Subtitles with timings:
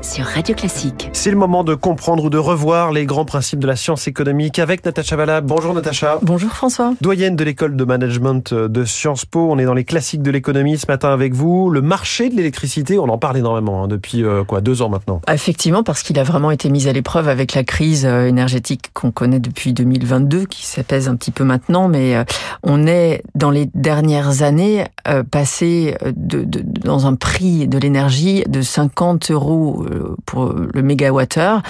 [0.00, 1.10] sur Radio Classique.
[1.12, 4.58] C'est le moment de comprendre ou de revoir les grands principes de la science économique
[4.58, 5.40] avec Natacha Valla.
[5.40, 6.18] Bonjour Natacha.
[6.22, 6.94] Bonjour François.
[7.00, 9.48] Doyenne de l'école de management de Sciences Po.
[9.50, 11.68] On est dans les classiques de l'économie ce matin avec vous.
[11.68, 15.20] Le marché de l'électricité, on en parle énormément hein, depuis euh, quoi deux ans maintenant.
[15.30, 19.10] Effectivement, parce qu'il a vraiment été mis à l'épreuve avec la crise euh, énergétique qu'on
[19.10, 22.24] connaît depuis 2022, qui s'apaise un petit peu maintenant, mais euh,
[22.62, 24.84] on est dans les dernières années
[25.30, 31.62] passé de, de, dans un prix de l'énergie de 50 euros euh, pour le mégawattheure.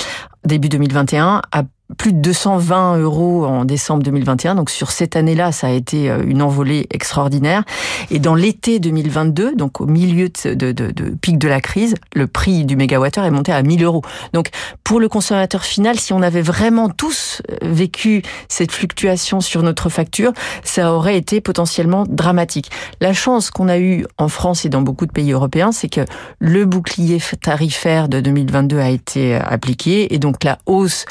[0.45, 1.63] Début 2021 à
[1.99, 4.57] plus de 220 euros en décembre 2021.
[4.57, 7.63] Donc sur cette année-là, ça a été euh, une envolée extraordinaire.
[8.11, 11.95] Et dans l'été 2022, donc au milieu de, de, de, de, pic de la crise,
[12.15, 14.03] le prix du mégawattheure est monté à 1000 euros.
[14.33, 14.49] Donc
[14.83, 19.89] pour le consommateur final, si on avait vraiment tous euh, vécu cette fluctuation sur notre
[19.89, 20.33] facture,
[20.65, 22.71] ça aurait été potentiellement dramatique.
[23.01, 26.05] La chance qu'on a eue en France et dans beaucoup de pays européens, c'est que
[26.41, 31.05] le bouclier tarifaire de 2022 a été euh, appliqué et donc la hausse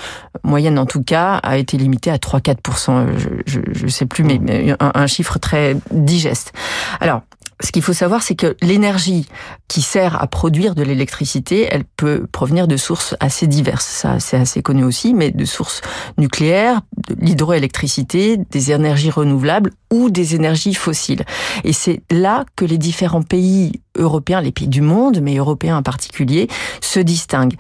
[0.44, 3.08] moyenne en tout cas, a été limitée à 3-4%.
[3.46, 6.54] Je ne sais plus, mais un, un chiffre très digeste.
[7.00, 7.22] Alors,
[7.62, 9.28] ce qu'il faut savoir, c'est que l'énergie
[9.68, 13.86] qui sert à produire de l'électricité, elle peut provenir de sources assez diverses.
[13.86, 15.82] Ça, c'est assez connu aussi, mais de sources
[16.18, 21.24] nucléaires, de l'hydroélectricité, des énergies renouvelables ou des énergies fossiles.
[21.64, 25.84] Et c'est là que les différents pays européens, les pays du monde, mais européens en
[25.84, 26.48] particulier,
[26.82, 27.58] se distinguent.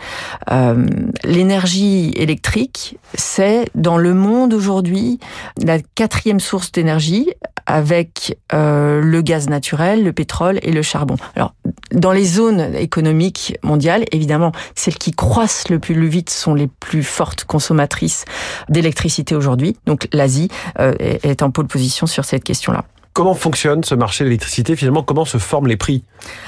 [0.51, 0.85] Euh,
[1.23, 5.19] L'énergie électrique, c'est dans le monde aujourd'hui
[5.61, 7.29] la quatrième source d'énergie
[7.65, 11.15] avec euh, le gaz naturel, le pétrole et le charbon.
[11.35, 11.53] Alors,
[11.91, 17.03] dans les zones économiques mondiales, évidemment, celles qui croissent le plus vite sont les plus
[17.03, 18.25] fortes consommatrices
[18.69, 19.77] d'électricité aujourd'hui.
[19.85, 22.85] Donc, l'Asie euh, est en pole position sur cette question-là.
[23.15, 26.03] Comment fonctionne ce marché de l'électricité Finalement, comment se forment les prix?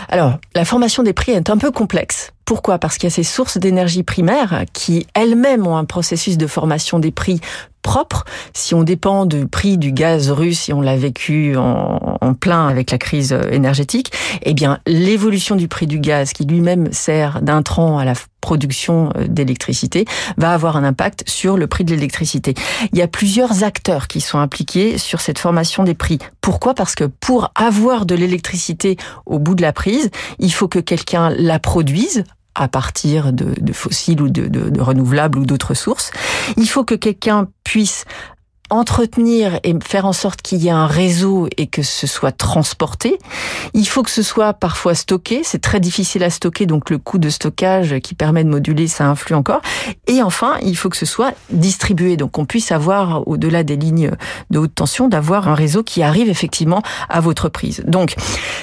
[0.10, 2.34] Alors, la formation des prix est un peu complexe.
[2.48, 2.80] Pourquoi?
[2.80, 6.98] Parce qu'il y a ces sources d'énergie primaires qui elles-mêmes ont un processus de formation
[6.98, 7.42] des prix
[7.82, 8.24] propre.
[8.54, 12.68] Si on dépend du prix du gaz russe, et on l'a vécu en, en, plein
[12.68, 14.14] avec la crise énergétique,
[14.44, 20.06] eh bien l'évolution du prix du gaz, qui lui-même sert d'intrant à la production d'électricité,
[20.38, 22.54] va avoir un impact sur le prix de l'électricité.
[22.94, 26.20] Il y a plusieurs acteurs qui sont impliqués sur cette formation des prix.
[26.40, 26.74] Pourquoi?
[26.74, 28.96] Parce que pour avoir de l'électricité
[29.26, 32.24] au bout de la prise, il faut que quelqu'un la produise
[32.58, 36.12] à partir de, fossiles ou de renouvelables ou d'autres sources.
[36.58, 38.06] Il faut que quelqu'un puisse
[38.70, 43.18] entretenir et faire en sorte qu'il y ait un réseau et que ce soit transporté.
[43.74, 45.42] Il faut que ce soit parfois stocké.
[45.44, 49.06] C'est très difficile à stocker, donc le coût de stockage qui permet de moduler, ça
[49.06, 49.62] influe encore.
[50.08, 54.12] Et enfin, il faut que ce soit distribué, donc qu'on puisse avoir, au-delà des lignes
[54.50, 57.84] de haute tension, d'avoir un réseau qui arrive effectivement à votre prise.
[57.86, 58.16] Donc,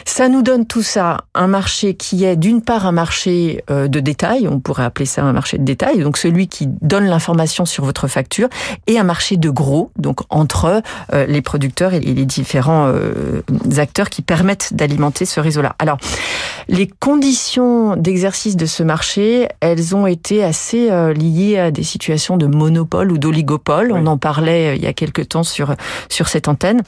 [0.04, 4.00] ça nous donne tout ça, un marché qui est d'une part un marché euh, de
[4.00, 7.84] détail, on pourrait appeler ça un marché de détail, donc celui qui donne l'information sur
[7.84, 8.48] votre facture,
[8.87, 10.82] et un marché de gros, donc entre
[11.12, 13.43] euh, les producteurs et les différents euh,
[13.77, 15.77] acteurs qui permettent d'alimenter ce réseau-là.
[15.78, 15.99] Alors,
[16.69, 22.37] les conditions d'exercice de ce marché, elles ont été assez euh, liées à des situations
[22.37, 23.93] de monopole ou d'oligopole.
[23.93, 23.99] Oui.
[24.03, 25.75] On en parlait il y a quelque temps sur
[26.09, 26.82] sur cette antenne.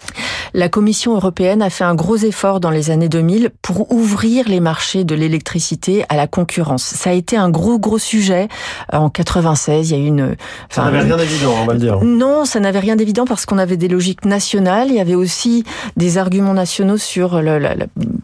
[0.54, 4.60] La Commission européenne a fait un gros effort dans les années 2000 pour ouvrir les
[4.60, 6.82] marchés de l'électricité à la concurrence.
[6.82, 8.48] Ça a été un gros gros sujet
[8.92, 9.90] en 96.
[9.90, 10.36] Il y a eu une.
[10.70, 11.98] Enfin, ça n'avait rien d'évident, on va le dire.
[12.02, 14.88] Non, ça n'avait rien évident parce qu'on avait des logiques nationales.
[14.88, 15.64] Il y avait aussi
[15.96, 17.40] des arguments nationaux sur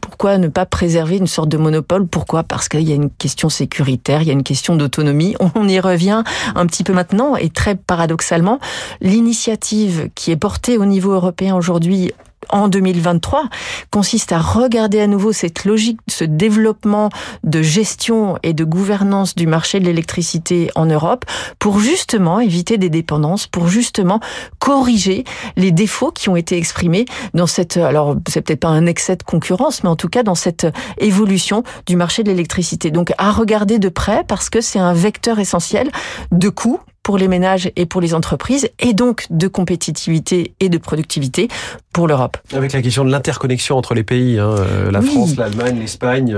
[0.01, 2.07] pourquoi ne pas préserver une sorte de monopole.
[2.07, 2.43] Pourquoi?
[2.43, 5.35] Parce qu'il y a une question sécuritaire, il y a une question d'autonomie.
[5.55, 6.23] On y revient
[6.55, 8.59] un petit peu maintenant et très paradoxalement,
[9.01, 12.13] l'initiative qui est portée au niveau européen aujourd'hui
[12.49, 13.49] en 2023
[13.91, 17.11] consiste à regarder à nouveau cette logique, ce développement
[17.45, 21.25] de gestion et de gouvernance du marché de l'électricité en Europe
[21.59, 24.21] pour justement éviter des dépendances, pour justement
[24.59, 25.25] corriger
[25.57, 27.05] les défauts qui ont été exprimés
[27.35, 30.35] dans cette, alors c'est peut-être pas un excès de concurrence, mais en tout cas dans
[30.35, 30.67] cette
[30.99, 32.91] évolution du marché de l'électricité.
[32.91, 35.91] Donc à regarder de près parce que c'est un vecteur essentiel
[36.31, 40.79] de coûts pour les ménages et pour les entreprises, et donc de compétitivité et de
[40.79, 41.49] productivité
[41.93, 42.39] pour l'Europe.
[42.55, 44.55] Avec la question de l'interconnexion entre les pays, hein,
[44.91, 45.11] la oui.
[45.11, 46.37] France, l'Allemagne, l'Espagne,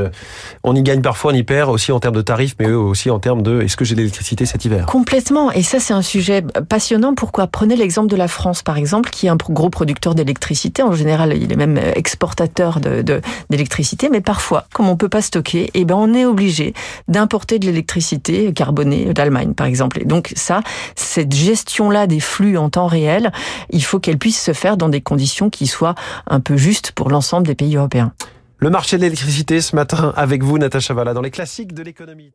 [0.65, 3.19] on y gagne parfois, on y perd aussi en termes de tarifs, mais aussi en
[3.19, 4.87] termes de est-ce que j'ai de l'électricité cet hiver?
[4.87, 7.15] Complètement, et ça c'est un sujet passionnant.
[7.15, 7.47] Pourquoi?
[7.47, 10.83] Prenez l'exemple de la France, par exemple, qui est un gros producteur d'électricité.
[10.83, 15.23] En général, il est même exportateur d'électricité, de, de, mais parfois, comme on peut pas
[15.23, 16.75] stocker, eh ben on est obligé
[17.07, 20.01] d'importer de l'électricité carbonée d'Allemagne, par exemple.
[20.01, 20.33] Et donc
[20.95, 23.33] cette gestion-là des flux en temps réel,
[23.71, 25.95] il faut qu'elle puisse se faire dans des conditions qui soient
[26.27, 28.13] un peu justes pour l'ensemble des pays européens.
[28.59, 32.33] Le marché de l'électricité ce matin avec vous, Natacha Valla, dans les classiques de l'économie.